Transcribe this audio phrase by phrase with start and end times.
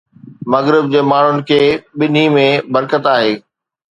[0.53, 1.59] مغرب جي ماڻهن کي
[2.03, 2.45] ٻنهي ۾
[2.79, 3.37] برڪت آهي.